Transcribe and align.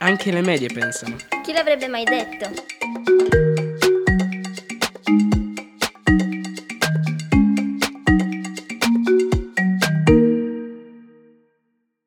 Anche 0.00 0.30
le 0.30 0.42
medie 0.42 0.68
pensano. 0.72 1.16
Chi 1.42 1.52
l'avrebbe 1.52 1.88
mai 1.88 2.04
detto? 2.04 2.48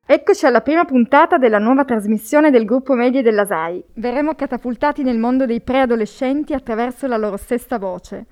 Eccoci 0.05 0.45
alla 0.45 0.61
prima 0.61 0.85
puntata 0.85 1.37
della 1.37 1.57
nuova 1.57 1.83
trasmissione 1.83 2.49
del 2.49 2.63
gruppo 2.63 2.93
Medie 2.93 3.21
della 3.21 3.45
SAI. 3.45 3.83
Verremo 3.95 4.35
catapultati 4.35 5.03
nel 5.03 5.17
mondo 5.17 5.45
dei 5.45 5.59
preadolescenti 5.59 6.53
attraverso 6.53 7.07
la 7.07 7.17
loro 7.17 7.35
stessa 7.35 7.77
voce. 7.77 8.25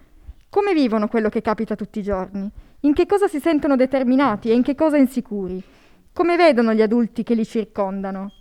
Come 0.50 0.74
vivono 0.74 1.10
quello 1.10 1.28
che 1.28 1.42
capita 1.42 1.76
tutti 1.76 2.00
i 2.00 2.04
giorni? 2.04 2.50
In 2.82 2.94
che 2.94 3.06
cosa 3.06 3.28
si 3.28 3.42
sentono 3.42 3.76
determinati 3.76 4.52
e 4.52 4.54
in 4.54 4.64
che 4.64 4.76
cosa 4.76 4.96
insicuri? 4.96 5.62
Come 6.14 6.38
vedono 6.38 6.74
gli 6.74 6.82
adulti 6.82 7.24
che 7.24 7.34
li 7.34 7.44
circondano? 7.44 8.32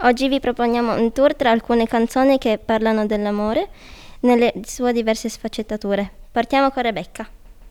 Oggi 0.00 0.28
vi 0.28 0.40
proponiamo 0.40 0.92
un 0.92 1.10
tour 1.10 1.34
tra 1.34 1.50
alcune 1.50 1.86
canzoni 1.86 2.36
che 2.36 2.58
parlano 2.62 3.06
dell'amore 3.06 3.70
nelle 4.20 4.52
sue 4.62 4.92
diverse 4.92 5.30
sfaccettature. 5.30 6.10
Partiamo 6.30 6.70
con 6.70 6.82
Rebecca. 6.82 7.26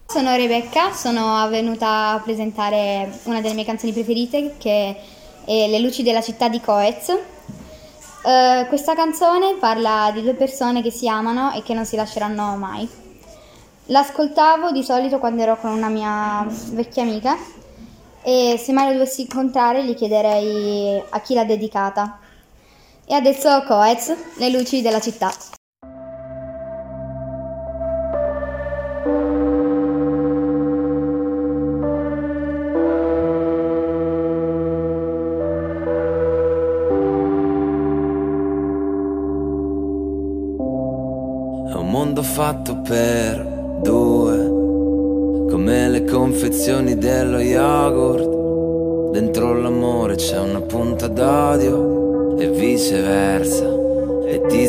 Sono 0.07 0.35
Rebecca, 0.35 0.91
sono 0.91 1.47
venuta 1.49 2.13
a 2.13 2.19
presentare 2.19 3.19
una 3.25 3.41
delle 3.41 3.53
mie 3.53 3.63
canzoni 3.63 3.93
preferite 3.93 4.55
che 4.57 4.97
è 5.45 5.67
Le 5.67 5.79
luci 5.79 6.01
della 6.01 6.21
città 6.21 6.49
di 6.49 6.59
Coez. 6.59 7.09
Uh, 7.09 8.65
questa 8.69 8.95
canzone 8.95 9.57
parla 9.59 10.09
di 10.11 10.23
due 10.23 10.33
persone 10.33 10.81
che 10.81 10.89
si 10.89 11.07
amano 11.07 11.53
e 11.53 11.61
che 11.61 11.75
non 11.75 11.85
si 11.85 11.95
lasceranno 11.95 12.55
mai. 12.55 12.89
L'ascoltavo 13.85 14.71
di 14.71 14.81
solito 14.81 15.19
quando 15.19 15.43
ero 15.43 15.57
con 15.57 15.69
una 15.69 15.89
mia 15.89 16.43
vecchia 16.71 17.03
amica 17.03 17.37
e 18.25 18.57
se 18.57 18.71
mai 18.71 18.87
lo 18.87 18.93
dovessi 18.93 19.21
incontrare 19.21 19.85
gli 19.85 19.93
chiederei 19.93 20.99
a 21.09 21.19
chi 21.21 21.35
l'ha 21.35 21.45
dedicata. 21.45 22.17
E 23.05 23.13
adesso 23.13 23.61
Coez, 23.67 24.15
Le 24.37 24.49
luci 24.49 24.81
della 24.81 24.99
città. 24.99 25.31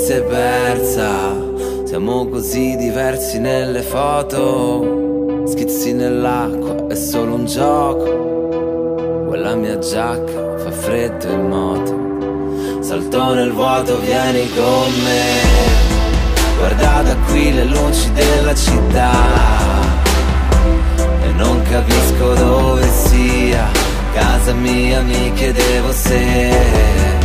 E 0.07 0.09
ti 0.09 0.13
sei 0.13 0.23
persa. 0.23 1.35
Siamo 1.85 2.29
così 2.29 2.77
diversi 2.77 3.39
nelle 3.39 3.83
foto, 3.83 5.45
schizzi 5.47 5.93
nell'acqua, 5.93 6.87
è 6.89 6.95
solo 6.95 7.35
un 7.35 7.47
gioco. 7.47 9.25
Quella 9.27 9.55
mia 9.55 9.79
giacca 9.79 10.59
fa 10.59 10.71
freddo 10.71 11.29
in 11.29 11.49
moto, 11.49 12.83
salto 12.83 13.35
nel 13.35 13.53
vuoto, 13.53 13.99
vieni 14.01 14.49
con 14.55 14.93
me. 15.05 15.75
Guarda 16.59 17.03
da 17.03 17.17
qui 17.29 17.53
le 17.53 17.65
luci 17.65 18.11
della 18.15 18.55
città 18.55 19.11
E 21.23 21.33
non 21.33 21.61
capisco 21.69 22.33
dove 22.33 22.89
sia 22.89 23.69
Casa 24.15 24.55
mia 24.55 25.03
mi 25.03 25.31
chiedevo 25.35 25.93
se 25.93 27.16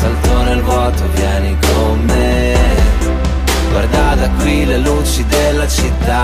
Salto 0.00 0.42
nel 0.44 0.62
vuoto, 0.62 1.02
vieni 1.14 1.56
con 1.60 2.00
me. 2.06 2.54
Guarda 3.70 4.14
da 4.14 4.28
qui 4.38 4.64
le 4.64 4.78
luci 4.78 5.26
della 5.26 5.68
città. 5.68 6.22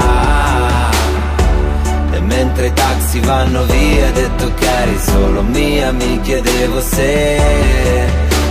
E 2.12 2.20
mentre 2.20 2.68
i 2.68 2.72
taxi 2.72 3.20
vanno 3.20 3.64
via 3.64 4.10
detto 4.12 4.54
che 4.54 4.66
eri 4.66 4.98
solo 4.98 5.42
mia 5.42 5.92
Mi 5.92 6.18
chiedevo 6.22 6.80
se 6.80 7.38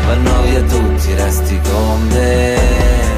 Vanno 0.05 0.41
via 0.43 0.61
tutti, 0.61 1.13
resti 1.15 1.59
con 1.61 2.07
me 2.09 3.14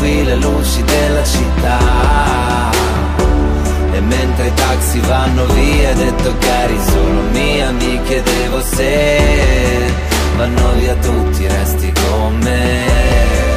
qui 0.00 0.24
le 0.24 0.36
luci 0.36 0.82
della 0.82 1.24
città. 1.24 1.78
E 3.92 4.00
mentre 4.00 4.46
i 4.46 4.54
taxi 4.54 4.98
vanno 5.00 5.44
via 5.46 5.92
detto 5.92 6.36
che 6.38 6.48
eri 6.48 6.78
solo 6.90 7.20
mia 7.32 7.70
Mi 7.72 8.00
chiedevo 8.04 8.60
se 8.62 9.20
vanno 10.36 10.72
via 10.78 10.94
tutti, 10.94 11.46
resti 11.46 11.92
con 11.92 12.38
me 12.38 13.49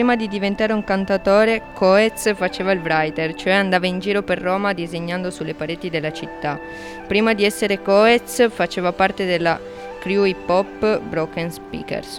Prima 0.00 0.16
di 0.16 0.28
diventare 0.28 0.72
un 0.72 0.82
cantatore, 0.82 1.60
Coez 1.74 2.34
faceva 2.34 2.72
il 2.72 2.80
writer, 2.80 3.34
cioè 3.34 3.52
andava 3.52 3.86
in 3.86 3.98
giro 3.98 4.22
per 4.22 4.40
Roma 4.40 4.72
disegnando 4.72 5.30
sulle 5.30 5.52
pareti 5.52 5.90
della 5.90 6.10
città. 6.10 6.58
Prima 7.06 7.34
di 7.34 7.44
essere 7.44 7.82
Coez 7.82 8.50
faceva 8.50 8.94
parte 8.94 9.26
della 9.26 9.60
crew 9.98 10.24
hip 10.24 10.48
hop 10.48 11.00
Broken 11.00 11.50
Speakers. 11.50 12.18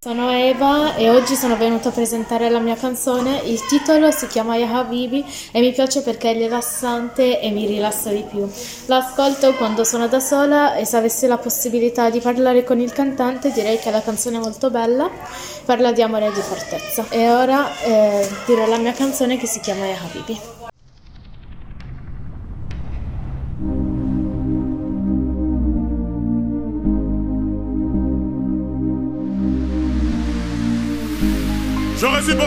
Sono 0.00 0.30
Eva 0.30 0.94
e 0.94 1.10
oggi 1.10 1.34
sono 1.34 1.56
venuta 1.56 1.88
a 1.88 1.92
presentare 1.92 2.48
la 2.50 2.60
mia 2.60 2.76
canzone. 2.76 3.40
Il 3.46 3.60
titolo 3.66 4.12
si 4.12 4.28
chiama 4.28 4.54
Ya 4.54 4.72
Habibi 4.72 5.24
e 5.50 5.58
mi 5.58 5.72
piace 5.72 6.02
perché 6.02 6.30
è 6.30 6.34
rilassante 6.34 7.40
e 7.40 7.50
mi 7.50 7.66
rilassa 7.66 8.10
di 8.10 8.22
più. 8.22 8.48
L'ascolto 8.86 9.54
quando 9.54 9.82
sono 9.82 10.06
da 10.06 10.20
sola 10.20 10.76
e 10.76 10.84
se 10.84 10.96
avessi 10.96 11.26
la 11.26 11.38
possibilità 11.38 12.10
di 12.10 12.20
parlare 12.20 12.62
con 12.62 12.78
il 12.78 12.92
cantante 12.92 13.50
direi 13.50 13.80
che 13.80 13.90
la 13.90 14.00
canzone 14.00 14.36
è 14.36 14.40
molto 14.40 14.70
bella, 14.70 15.10
parla 15.64 15.90
di 15.90 16.00
amore 16.00 16.26
e 16.26 16.32
di 16.32 16.42
fortezza. 16.42 17.04
E 17.08 17.28
ora 17.28 17.66
eh, 17.80 18.28
dirò 18.46 18.68
la 18.68 18.78
mia 18.78 18.92
canzone 18.92 19.36
che 19.36 19.48
si 19.48 19.58
chiama 19.58 19.84
Ya 19.84 19.98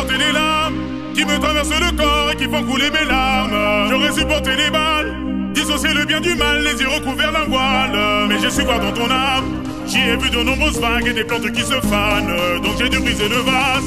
supporté 0.01 0.25
les 0.25 0.31
larmes 0.31 0.75
qui 1.13 1.25
me 1.25 1.37
traversent 1.39 1.69
le 1.69 1.95
corps 1.95 2.31
et 2.31 2.35
qui 2.35 2.45
font 2.45 2.63
couler 2.63 2.89
mes 2.89 3.05
larmes. 3.05 3.89
J'aurais 3.89 4.11
supporté 4.11 4.51
les 4.55 4.69
balles, 4.71 5.15
dissocier 5.53 5.93
le 5.93 6.05
bien 6.05 6.21
du 6.21 6.33
mal, 6.35 6.63
les 6.63 6.81
yeux 6.81 6.87
recouverts 6.89 7.31
d'un 7.31 7.45
voile. 7.45 8.27
Mais 8.27 8.39
j'ai 8.39 8.49
su 8.49 8.61
voir 8.63 8.79
dans 8.79 8.93
ton 8.93 9.09
âme, 9.11 9.63
j'y 9.85 9.99
ai 9.99 10.17
vu 10.17 10.29
de 10.29 10.43
nombreuses 10.43 10.79
vagues 10.79 11.07
et 11.07 11.13
des 11.13 11.23
plantes 11.23 11.51
qui 11.51 11.61
se 11.61 11.79
fanent. 11.81 12.61
Donc 12.63 12.73
j'ai 12.79 12.89
dû 12.89 12.99
briser 12.99 13.29
le 13.29 13.37
vase 13.37 13.85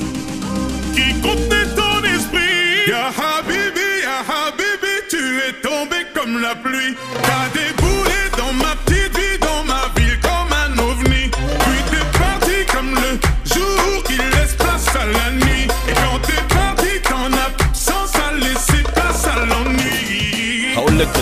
qui 0.94 1.20
contenait 1.20 1.75
ton 1.75 2.05
esprit. 2.14 2.88
Ya 2.88 3.06
Habibi, 3.08 3.90
Ya 4.02 4.20
Habibi, 4.28 4.94
tu 5.08 5.17
es 5.17 5.52
tombé 5.62 5.96
comme 6.14 6.40
la 6.40 6.55
pluie. 6.55 6.94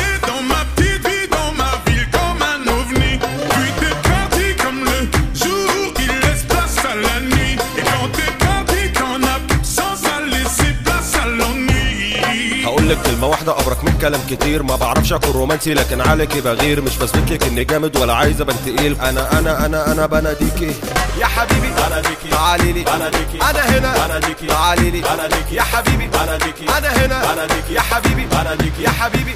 كلام 14.01 14.21
كتير 14.29 14.63
ما 14.63 14.75
بعرفش 14.75 15.13
أكون 15.13 15.31
رومانسي 15.31 15.73
لكن 15.73 16.01
عليكي 16.01 16.41
بغير 16.41 16.81
مش 16.81 16.97
بثبت 16.97 17.31
لك 17.31 17.44
إني 17.44 17.63
جامد 17.63 17.97
ولا 17.97 18.13
عايز 18.13 18.41
أبان 18.41 18.55
تقيل. 18.65 19.01
أنا 19.01 19.39
أنا 19.39 19.65
أنا 19.65 19.91
أنا 19.91 20.05
بناديكي 20.05 20.73
يا 21.19 21.25
حبيبي 21.25 21.67
بناديكي 21.67 22.29
تعالي 22.31 22.71
لي 22.73 22.83
بناديكي 22.83 23.38
أنا 23.49 23.77
هنا. 23.77 24.07
بناديكي 24.07 24.47
تعالي 24.47 24.91
لي 24.91 25.01
بناديكي 25.01 25.55
يا 25.55 25.61
حبيبي. 25.63 26.07
بناديكي 26.07 26.65
أنا 26.77 27.05
هنا. 27.05 27.33
بناديكي 27.33 27.73
يا 27.73 27.81
حبيبي. 27.81 28.25
بناديكي 28.25 28.83
يا 28.83 28.89
حبيبي. 28.89 29.35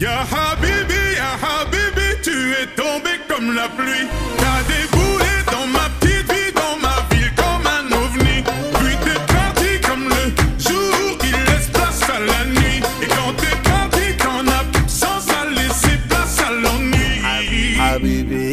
Ya 0.00 0.18
Habibi, 0.32 1.02
Ya 1.20 1.30
Habibi, 1.42 2.08
tu 2.26 2.36
es 2.60 2.66
tombé 2.80 3.12
comme 3.28 3.48
la 3.60 3.68
pluie. 3.76 4.06
T'as 4.40 4.60
déboulé 4.70 5.32
dans 5.52 5.66
ma 5.76 5.83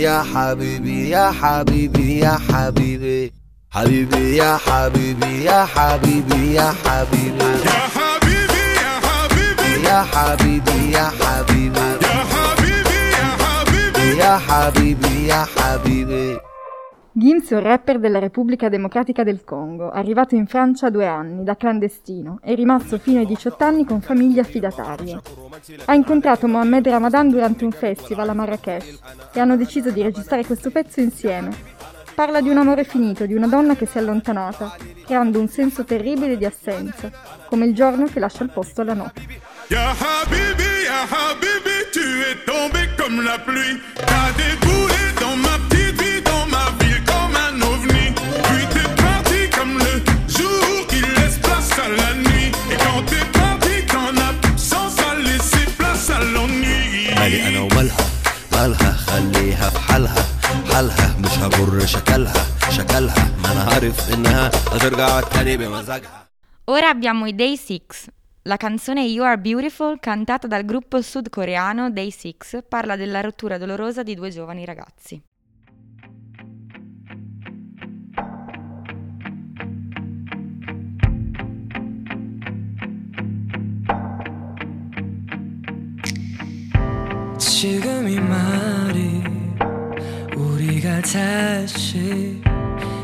يا 0.02 0.24
حبيبي 0.34 1.10
يا 1.10 1.32
حبيبي 1.42 2.20
يا 2.20 2.38
حبيبي. 2.50 3.32
حبيبي 3.72 4.36
يا 4.38 4.58
حبيبي 4.58 5.44
يا 5.44 5.66
حبيبي 5.66 6.54
يا 6.54 6.74
حبيبي. 6.86 7.52
Ya 7.72 7.80
Habibi, 7.96 8.64
يا 8.82 8.94
حبيبي. 9.10 9.70
يا 9.84 10.00
حبيبي 10.12 10.82
Ya 10.92 11.06
Habibi, 11.14 13.00
Ya 13.18 13.28
Habibi. 13.42 14.08
يا 14.22 14.38
حبيبي 14.48 15.28
يا 15.28 15.46
حبيبي. 15.56 16.38
Gims 17.14 17.52
è 17.52 17.56
un 17.56 17.64
rapper 17.64 18.00
della 18.00 18.20
Repubblica 18.20 18.70
Democratica 18.70 19.24
del 19.24 19.44
Congo, 19.44 19.90
arrivato 19.90 20.36
in 20.36 20.48
Francia 20.48 20.88
a 20.88 20.90
due 20.90 21.08
anni, 21.08 21.44
da 21.44 21.58
clandestino, 21.58 22.40
e 22.42 22.56
rimasto 22.56 22.98
fino 23.00 23.20
ai 23.20 23.26
18 23.26 23.64
anni 23.66 23.86
con 23.86 24.00
famiglie 24.00 24.40
affidatarie. 24.40 25.20
Ha 25.86 25.94
incontrato 25.94 26.48
Mohamed 26.48 26.88
Ramadan 26.88 27.28
durante 27.28 27.66
un 27.66 27.72
festival 27.72 28.30
a 28.30 28.34
Marrakesh 28.34 29.00
e 29.34 29.40
hanno 29.42 29.58
deciso 29.58 29.90
di 29.90 30.02
registrare 30.02 30.46
questo 30.46 30.72
pezzo 30.72 31.02
insieme. 31.02 31.50
Parla 32.16 32.40
di 32.40 32.48
un 32.48 32.58
amore 32.58 32.86
finito, 32.86 33.26
di 33.26 33.34
una 33.34 33.48
donna 33.48 33.76
che 33.76 33.86
si 33.86 33.98
è 33.98 34.00
allontanata, 34.00 34.78
creando 35.04 35.38
un 35.38 35.50
senso 35.50 35.84
terribile 35.84 36.38
di 36.38 36.46
assenza, 36.46 37.12
come 37.50 37.66
il 37.66 37.74
giorno 37.74 38.06
che 38.06 38.20
lascia 38.22 38.44
il 38.44 38.52
posto 38.52 38.82
alla 38.82 38.94
notte. 38.94 39.22
Ya 39.68 39.90
Habibi, 39.90 40.64
Ya 40.86 41.04
Habibi, 41.04 41.90
tu 41.92 42.00
es 42.00 42.38
tombé 42.46 42.88
comme 42.98 43.22
la 43.22 43.38
pluie. 43.40 43.80
T'as 43.96 44.32
déboulé 44.36 45.14
dans 45.20 45.36
ma 45.38 45.61
حالها 59.91 60.25
حالها 60.73 61.17
مش 61.21 61.39
هجر 61.39 61.87
شكلها 61.87 62.47
شكلها 62.71 63.31
ما 63.43 63.53
انا 63.53 63.63
عارف 63.63 64.15
انها 64.15 64.49
هترجع 64.49 65.21
تاني 65.21 65.57
بمزاجها 65.57 66.27
Ora 66.69 66.89
abbiamo 66.89 67.27
i 67.27 67.33
Day 67.33 67.57
6. 67.57 68.11
La 68.43 68.57
canzone 68.57 69.03
You 69.03 69.23
Are 69.23 69.39
Beautiful, 69.39 70.01
cantata 70.01 70.49
dal 70.49 70.65
gruppo 70.65 71.01
sudcoreano 71.01 71.91
Day 71.91 72.11
6, 72.11 72.65
parla 72.69 72.97
della 72.97 73.21
rottura 73.21 73.57
dolorosa 73.57 74.03
di 74.03 74.15
due 74.17 74.31
giovani 74.31 74.65
ragazzi. 74.65 75.23
지금 87.39 88.09
이 88.09 88.19
말이 88.21 89.30
우리가 90.82 91.00
다시 91.02 92.42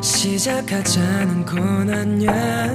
시작하자는 0.01 1.45
건 1.45 1.89
아니야. 1.89 2.67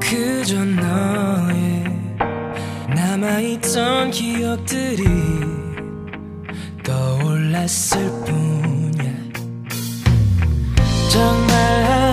그저 0.00 0.64
너의 0.64 1.84
남아있던 2.94 4.12
기억들이 4.12 5.04
떠올랐을 6.84 8.08
뿐이야. 8.24 9.12
정말 11.10 12.07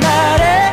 날에 0.00 0.63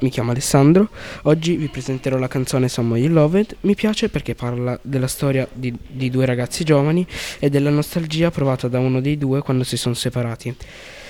mi 0.00 0.10
chiamo 0.10 0.30
Alessandro. 0.30 0.88
Oggi 1.22 1.56
vi 1.56 1.68
presenterò 1.68 2.18
la 2.18 2.28
canzone 2.28 2.68
Someone 2.68 3.00
You 3.00 3.12
Loved. 3.12 3.56
Mi 3.60 3.74
piace 3.74 4.08
perché 4.08 4.34
parla 4.34 4.78
della 4.82 5.06
storia 5.06 5.46
di, 5.52 5.74
di 5.86 6.10
due 6.10 6.26
ragazzi 6.26 6.64
giovani 6.64 7.06
e 7.38 7.50
della 7.50 7.70
nostalgia 7.70 8.30
provata 8.30 8.68
da 8.68 8.78
uno 8.78 9.00
dei 9.00 9.18
due 9.18 9.40
quando 9.42 9.64
si 9.64 9.76
sono 9.76 9.94
separati. 9.94 10.54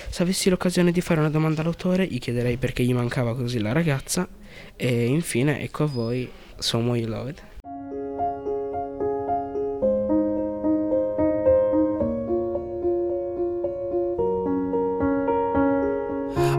Se 0.09 0.23
avessi 0.23 0.50
l'occasione 0.50 0.90
di 0.90 1.00
fare 1.00 1.20
una 1.20 1.30
domanda 1.30 1.61
all'autore, 1.61 2.06
gli 2.06 2.18
chiederei 2.18 2.56
perché 2.56 2.82
gli 2.82 2.92
mancava 2.92 3.35
così 3.37 3.61
la 3.61 3.73
ragazza. 3.73 4.28
E 4.76 5.06
infine, 5.06 5.61
ecco 5.62 5.85
a 5.85 5.87
voi 5.87 6.28
Someone 6.59 6.99
You 6.99 7.09
Loved. 7.09 7.50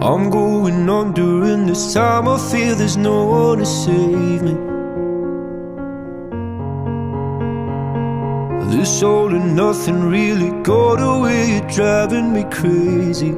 I'm 0.03 0.31
going 0.31 0.89
on 0.89 1.13
during 1.13 1.67
this 1.67 1.93
time. 1.93 2.27
I 2.27 2.39
feel 2.49 2.75
there's 2.75 2.97
no 2.97 3.23
one 3.25 3.59
to 3.59 3.65
save 3.67 4.41
me. 4.41 4.55
This 8.75 9.03
all 9.03 9.29
and 9.35 9.55
nothing 9.55 10.09
really 10.09 10.49
got 10.63 10.95
away, 10.95 11.51
you're 11.51 11.69
driving 11.69 12.33
me 12.33 12.45
crazy. 12.45 13.35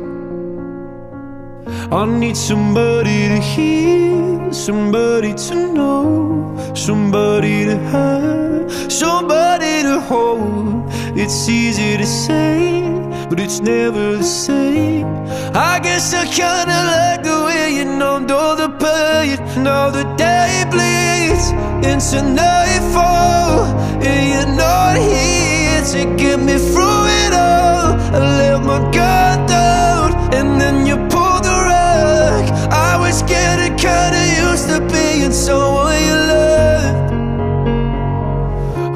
I 1.91 2.05
need 2.05 2.37
somebody 2.37 3.27
to 3.27 3.39
hear, 3.41 4.53
somebody 4.53 5.33
to 5.33 5.73
know, 5.73 6.71
somebody 6.73 7.65
to 7.65 7.77
have, 7.91 8.71
somebody 8.89 9.83
to 9.83 9.99
hold. 9.99 10.85
It's 11.19 11.49
easy 11.49 11.97
to 11.97 12.05
say, 12.05 12.83
but 13.29 13.37
it's 13.37 13.59
never 13.59 14.15
the 14.15 14.23
same. 14.23 15.22
I 15.55 15.79
guess 15.79 16.15
I 16.15 16.25
kinda 16.25 16.79
like 16.93 17.21
the 17.21 17.43
way 17.45 17.75
you 17.77 17.85
numbed 17.85 18.31
all 18.31 18.55
the 18.55 18.69
pain. 18.69 19.37
Now 19.63 19.91
the 19.91 20.03
day 20.17 20.65
bleeds 20.71 21.51
into 21.85 22.23
nightfall, 22.23 23.65
and 24.01 24.21
you're 24.31 24.55
not 24.55 24.97
here 24.97 25.81
to 25.93 26.15
get 26.15 26.39
me 26.39 26.57
through 26.57 27.05
it 27.21 27.33
all. 27.33 27.93
I 28.15 28.19
let 28.39 28.63
my 28.63 28.79
guard 28.91 29.45
down, 29.47 30.15
and 30.33 30.59
then 30.59 30.87
you 30.87 30.97
pulled 31.13 31.43
the 31.43 31.57
rug. 31.69 32.45
I 32.71 32.97
was 32.97 33.21
getting 33.21 33.75
kinda 33.75 34.23
used 34.49 34.69
to 34.69 34.81
being 34.91 35.31
someone 35.31 35.99
you 36.07 36.17
loved. 36.33 37.11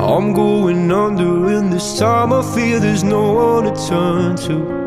I'm 0.02 0.34
going 0.34 0.92
under, 0.92 1.50
and 1.56 1.72
this 1.72 2.00
time 2.00 2.34
I 2.34 2.42
feel 2.42 2.80
there's 2.80 3.04
no 3.04 3.34
one 3.34 3.66
to 3.66 3.74
turn 3.88 4.36
to. 4.48 4.87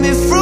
me 0.00 0.12
from 0.28 0.41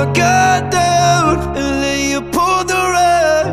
My 0.00 0.06
guard 0.14 0.70
down, 0.70 1.56
and 1.58 1.82
then 1.84 2.10
you 2.10 2.20
pulled 2.32 2.68
the 2.68 2.82
rug. 2.96 3.46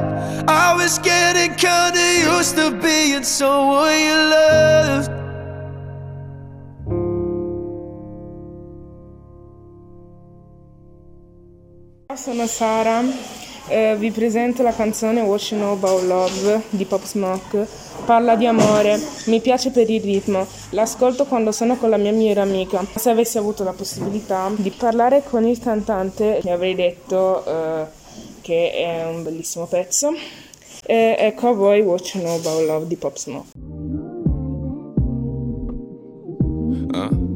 I 0.48 0.74
was 0.80 0.98
getting 1.00 1.54
kinda 1.56 2.06
used 2.24 2.56
to 2.56 2.72
being 2.72 3.24
someone 3.24 4.00
you 4.08 4.18
loved. 4.34 5.12
Sono 12.16 12.48
Sara, 12.48 12.98
eh, 13.68 13.96
vi 13.98 14.12
presento 14.12 14.64
la 14.64 14.74
canzone 14.74 15.22
What 15.22 15.52
You 15.52 15.60
Know 15.60 15.74
About 15.74 16.04
Love 16.04 16.62
di 16.70 16.86
Pop 16.86 17.04
Smoke. 17.04 17.68
Parla 18.06 18.36
di 18.36 18.46
amore, 18.46 19.00
mi 19.26 19.42
piace 19.42 19.72
per 19.72 19.90
il 19.90 20.02
ritmo, 20.02 20.46
l'ascolto 20.70 21.26
quando 21.26 21.52
sono 21.52 21.76
con 21.76 21.90
la 21.90 21.98
mia 21.98 22.12
migliore 22.12 22.42
amica. 22.42 22.86
Se 22.96 23.10
avessi 23.10 23.38
avuto 23.38 23.64
la 23.64 23.74
possibilità 23.74 24.50
di 24.56 24.70
parlare 24.70 25.24
con 25.28 25.46
il 25.46 25.60
cantante 25.60 26.40
mi 26.44 26.52
avrei 26.52 26.76
detto 26.76 27.46
eh, 27.46 27.86
che 28.42 28.72
è 28.72 29.06
un 29.06 29.24
bellissimo 29.24 29.66
pezzo. 29.66 30.14
E 30.86 31.16
ecco 31.18 31.50
a 31.50 31.54
voi 31.54 31.82
What 31.82 32.06
You 32.14 32.24
Know 32.24 32.36
About 32.38 32.66
Love 32.66 32.88
di 32.88 32.96
Pop 32.96 33.18
Smoke. 33.18 33.68
Shorty 36.98 37.27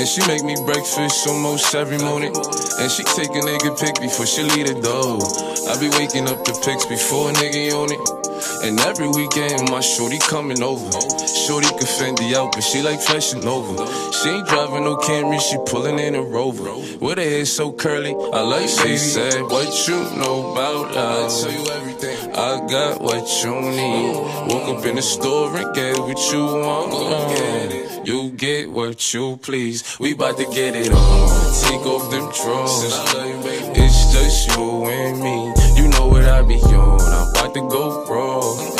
And 0.00 0.08
she 0.08 0.26
make 0.26 0.42
me 0.42 0.56
breakfast 0.64 1.28
almost 1.28 1.74
every 1.74 1.98
morning. 1.98 2.32
And 2.34 2.90
she 2.90 3.04
take 3.04 3.28
a 3.36 3.42
nigga 3.44 3.78
pic 3.78 4.00
before 4.00 4.24
she 4.24 4.42
leave 4.42 4.66
the 4.68 4.80
door. 4.80 5.20
I 5.68 5.76
be 5.76 5.90
waking 6.00 6.24
up 6.26 6.42
the 6.42 6.56
pics 6.64 6.86
before 6.86 7.28
a 7.28 7.32
nigga 7.34 7.76
on 7.76 7.92
it. 7.92 8.00
And 8.64 8.80
every 8.80 9.08
weekend 9.08 9.68
my 9.68 9.80
shorty 9.80 10.16
coming 10.18 10.62
over. 10.62 10.90
Shorty 11.44 11.68
can 11.68 11.84
Fendi 11.84 12.32
out, 12.32 12.52
but 12.52 12.62
she 12.62 12.80
like 12.80 13.02
fashion 13.02 13.44
over. 13.44 13.76
She 14.10 14.30
ain't 14.30 14.48
driving 14.48 14.84
no 14.84 14.96
Camry, 14.96 15.38
she 15.38 15.58
pulling 15.66 15.98
in 15.98 16.14
a 16.14 16.22
Rover. 16.22 16.72
With 16.96 17.18
her 17.18 17.22
hair 17.22 17.44
so 17.44 17.70
curly, 17.70 18.16
I 18.32 18.40
like 18.40 18.70
she 18.70 18.96
said, 18.96 19.42
What 19.42 19.68
you 19.86 20.00
know 20.16 20.52
about 20.52 20.94
love? 20.94 21.30
I 21.30 21.42
tell 21.42 21.52
you 21.52 21.70
everything. 21.72 22.32
I 22.32 22.66
got 22.72 23.02
what 23.02 23.28
you 23.44 23.52
need. 23.52 24.16
Woke 24.48 24.78
up 24.78 24.86
in 24.86 24.96
the 24.96 25.02
store 25.02 25.54
and 25.54 25.74
get 25.74 25.98
what 25.98 26.32
you 26.32 26.42
want. 26.42 27.79
You 28.04 28.30
get 28.30 28.70
what 28.70 29.12
you 29.12 29.36
please. 29.36 29.98
We 30.00 30.14
bout 30.14 30.38
to 30.38 30.44
get 30.44 30.74
it 30.74 30.90
on. 30.90 31.28
Take 31.62 31.84
off 31.86 32.10
them 32.10 32.32
drawers. 32.32 32.84
It's 33.76 34.12
just 34.12 34.56
you 34.56 34.86
and 34.86 35.20
me. 35.20 35.52
You 35.76 35.88
know 35.88 36.08
what 36.08 36.24
I 36.24 36.42
be 36.42 36.54
on. 36.54 37.00
I'm 37.00 37.30
about 37.30 37.54
to 37.54 37.60
go 37.68 38.04
raw. 38.06 38.79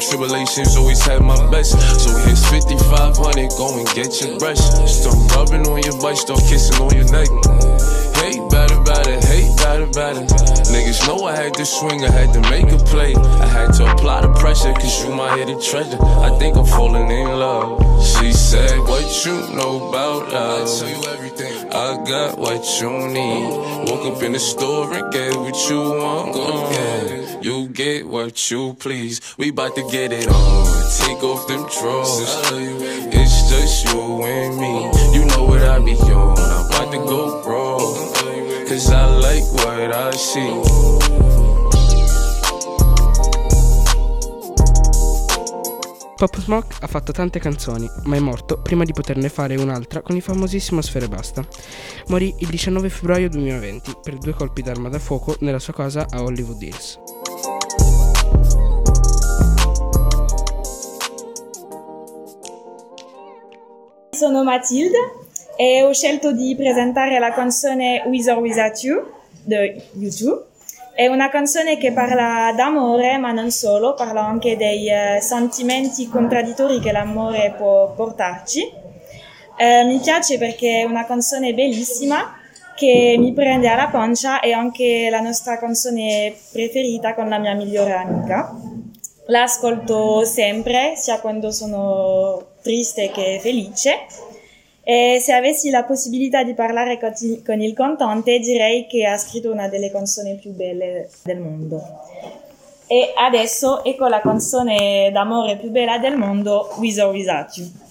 tribulations, 0.00 0.76
always 0.76 1.04
had 1.04 1.22
my 1.22 1.38
best. 1.50 1.72
So 2.00 2.10
here's 2.24 2.44
5500, 2.48 3.50
go 3.56 3.78
and 3.78 3.86
get 3.94 4.10
your 4.20 4.38
brush. 4.38 4.58
Start 4.88 5.16
rubbing 5.36 5.66
on 5.68 5.82
your 5.82 5.98
butt, 6.00 6.16
start 6.16 6.40
kissing 6.48 6.80
on 6.80 6.94
your 6.96 7.08
neck. 7.12 7.28
Hate 8.16 8.42
better, 8.50 8.80
better, 8.82 9.16
hate 9.26 9.56
better, 9.56 9.86
better. 9.86 10.24
Niggas 10.72 11.06
know 11.06 11.24
I 11.24 11.36
had 11.36 11.54
to 11.54 11.66
swing, 11.66 12.04
I 12.04 12.10
had 12.10 12.32
to 12.34 12.40
make 12.50 12.70
a 12.72 12.78
play. 12.84 13.14
I 13.14 13.46
had 13.46 13.72
to 13.74 13.90
apply 13.92 14.22
the 14.22 14.32
pressure, 14.34 14.72
cause 14.72 15.04
you 15.04 15.14
my 15.14 15.36
hidden 15.36 15.60
treasure. 15.60 15.98
I 16.00 16.36
think 16.38 16.56
I'm 16.56 16.66
falling 16.66 17.10
in 17.10 17.26
love. 17.26 17.80
She 18.04 18.32
said, 18.32 18.78
What 18.80 19.24
you 19.24 19.54
know 19.56 19.88
about 19.88 20.32
love? 20.32 20.62
I 20.62 20.78
tell 20.78 20.88
you 20.88 21.08
everything. 21.08 21.72
I 21.72 21.96
got 22.04 22.38
what 22.38 22.64
you 22.80 22.90
need. 23.08 23.90
Woke 23.90 24.16
up 24.16 24.22
in 24.22 24.32
the 24.32 24.38
store 24.38 24.92
and 24.92 25.12
get 25.12 25.34
what 25.36 25.56
you 25.68 25.80
want. 25.80 26.36
Yeah. 26.36 27.29
You 27.42 27.68
get 27.68 28.06
what 28.06 28.50
you 28.50 28.74
please. 28.74 29.20
We 29.38 29.50
bout 29.50 29.74
to 29.74 29.88
get 29.90 30.12
it 30.12 30.28
on. 30.28 30.66
Take 30.98 31.22
off 31.22 31.48
them 31.48 31.66
drawers. 31.72 32.36
It's 33.12 33.48
just 33.48 33.86
you 33.86 34.22
and 34.24 34.58
me. 34.60 34.90
You 35.16 35.24
know 35.24 35.44
what 35.44 35.62
I 35.62 35.78
be 35.78 35.92
on. 36.12 36.36
I'm 36.36 36.66
about 36.66 36.92
to 36.92 36.98
go 36.98 37.42
raw. 37.48 37.78
Cause 38.68 38.90
I 38.92 39.06
like 39.16 39.44
what 39.54 39.90
I 39.90 40.10
see. 40.12 41.00
Pop 46.16 46.38
Smoke 46.38 46.76
ha 46.80 46.86
fatto 46.86 47.12
tante 47.12 47.38
canzoni, 47.38 47.88
ma 48.04 48.16
è 48.16 48.20
morto 48.20 48.60
prima 48.60 48.84
di 48.84 48.92
poterne 48.92 49.30
fare 49.30 49.56
un'altra 49.56 50.02
con 50.02 50.14
il 50.14 50.20
famosissimo 50.20 50.82
Sfere 50.82 51.08
Basta. 51.08 51.42
Morì 52.08 52.34
il 52.40 52.48
19 52.48 52.90
febbraio 52.90 53.30
2020 53.30 53.96
per 54.02 54.18
due 54.18 54.34
colpi 54.34 54.60
d'arma 54.60 54.90
da 54.90 54.98
fuoco 54.98 55.36
nella 55.40 55.58
sua 55.58 55.72
casa 55.72 56.06
a 56.10 56.22
Hollywood 56.22 56.60
Hills. 56.60 57.19
Sono 64.20 64.42
Matilde 64.42 64.98
e 65.56 65.82
ho 65.82 65.94
scelto 65.94 66.32
di 66.32 66.54
presentare 66.54 67.18
la 67.18 67.32
canzone 67.32 68.02
With 68.04 68.28
or 68.28 68.36
Without 68.36 68.82
You 68.82 69.02
di 69.42 69.82
YouTube. 69.94 70.44
È 70.94 71.06
una 71.06 71.30
canzone 71.30 71.78
che 71.78 71.90
parla 71.92 72.52
d'amore, 72.54 73.16
ma 73.16 73.32
non 73.32 73.50
solo, 73.50 73.94
parla 73.94 74.22
anche 74.22 74.58
dei 74.58 74.90
eh, 74.90 75.22
sentimenti 75.22 76.06
contraddittori 76.06 76.80
che 76.80 76.92
l'amore 76.92 77.54
può 77.56 77.94
portarci. 77.94 78.70
Eh, 79.56 79.84
mi 79.84 79.98
piace 80.00 80.36
perché 80.36 80.80
è 80.80 80.84
una 80.84 81.06
canzone 81.06 81.54
bellissima 81.54 82.36
che 82.76 83.16
mi 83.18 83.32
prende 83.32 83.68
alla 83.68 83.88
pancia 83.88 84.40
e 84.40 84.52
anche 84.52 85.08
la 85.08 85.20
nostra 85.20 85.56
canzone 85.56 86.34
preferita 86.52 87.14
con 87.14 87.30
la 87.30 87.38
mia 87.38 87.54
migliore 87.54 87.94
amica. 87.94 88.54
La 89.28 89.44
ascolto 89.44 90.26
sempre, 90.26 90.92
sia 90.96 91.20
quando 91.20 91.50
sono 91.52 92.49
triste 92.62 93.10
che 93.10 93.38
felice. 93.40 94.06
E 94.82 95.18
se 95.20 95.32
avessi 95.32 95.70
la 95.70 95.84
possibilità 95.84 96.42
di 96.42 96.54
parlare 96.54 96.98
con 96.98 97.60
il, 97.60 97.74
cantante, 97.74 98.38
direi 98.38 98.86
che 98.86 99.06
ha 99.06 99.16
scritto 99.16 99.52
una 99.52 99.68
delle 99.68 99.90
canzoni 99.90 100.36
più 100.36 100.52
belle 100.52 101.08
del 101.22 101.38
mondo. 101.38 101.82
E 102.86 103.12
adesso 103.16 103.84
ecco 103.84 104.08
la 104.08 104.20
canzone 104.20 105.10
d'amore 105.12 105.58
più 105.58 105.70
bella 105.70 105.98
del 105.98 106.16
mondo, 106.16 106.74
With 106.78 106.98
or 106.98 107.12
Without 107.12 107.56
You. 107.56 107.89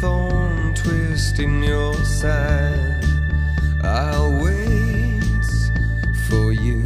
Thorn 0.00 0.74
twist 0.74 1.38
in 1.40 1.62
your 1.62 1.94
side. 2.04 3.04
I'll 3.84 4.32
wait 4.42 5.44
for 6.26 6.52
you. 6.52 6.82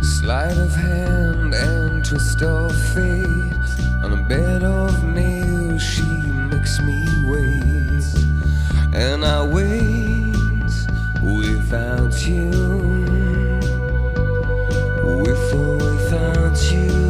Sleight 0.00 0.56
of 0.56 0.72
hand 0.76 1.54
and 1.54 2.04
twist 2.04 2.40
of 2.42 2.70
fate. 2.94 3.70
On 4.04 4.12
a 4.12 4.22
bed 4.28 4.62
of 4.62 5.02
nails, 5.02 5.82
she 5.82 6.06
makes 6.52 6.80
me 6.80 7.04
wait. 7.32 8.06
And 8.94 9.24
I 9.24 9.42
wait 9.44 10.74
without 11.20 12.14
you. 12.28 12.50
With 15.22 15.54
or 15.54 15.76
without 15.78 16.72
you. 16.72 17.05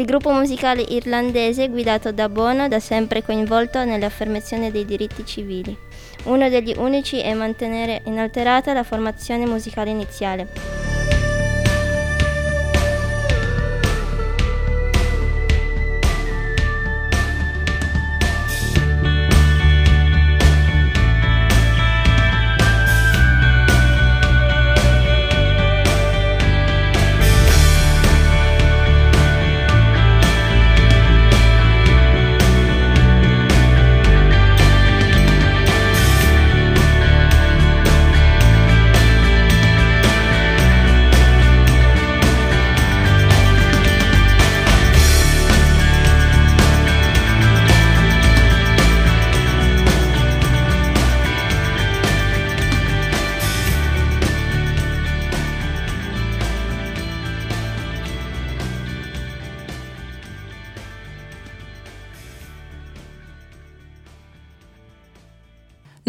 Il 0.00 0.06
gruppo 0.06 0.32
musicale 0.32 0.80
irlandese 0.80 1.68
guidato 1.68 2.10
da 2.10 2.30
Bono, 2.30 2.68
da 2.68 2.80
sempre 2.80 3.22
coinvolto 3.22 3.84
nell'affermazione 3.84 4.70
dei 4.70 4.86
diritti 4.86 5.26
civili. 5.26 5.76
Uno 6.24 6.48
degli 6.48 6.74
unici 6.76 7.18
è 7.20 7.34
mantenere 7.34 8.00
inalterata 8.04 8.72
la 8.72 8.82
formazione 8.82 9.44
musicale 9.44 9.90
iniziale. 9.90 10.89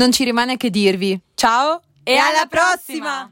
Non 0.02 0.12
ci 0.12 0.24
rimane 0.24 0.58
che 0.58 0.72
dirvi 0.72 1.22
ciao 1.36 1.80
e 2.02 2.16
alla 2.16 2.48
prossima! 2.50 3.32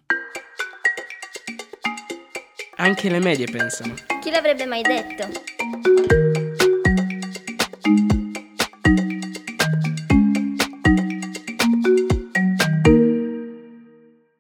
Anche 2.75 3.09
le 3.09 3.17
medie 3.17 3.47
pensano. 3.47 3.95
Chi 4.21 4.29
l'avrebbe 4.29 4.67
mai 4.67 4.83
detto? 4.83 6.28